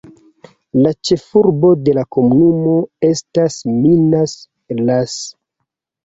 [0.85, 2.73] La ĉefurbo de la komunumo
[3.09, 4.33] estas Minas,
[4.89, 5.19] las.